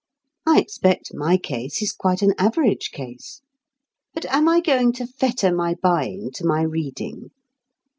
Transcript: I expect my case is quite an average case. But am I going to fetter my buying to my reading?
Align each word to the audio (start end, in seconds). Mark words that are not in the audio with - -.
I 0.47 0.57
expect 0.59 1.13
my 1.13 1.37
case 1.37 1.79
is 1.79 1.91
quite 1.91 2.23
an 2.23 2.33
average 2.39 2.89
case. 2.89 3.41
But 4.15 4.25
am 4.33 4.49
I 4.49 4.59
going 4.59 4.93
to 4.93 5.05
fetter 5.05 5.53
my 5.53 5.75
buying 5.79 6.31
to 6.33 6.43
my 6.43 6.63
reading? 6.63 7.29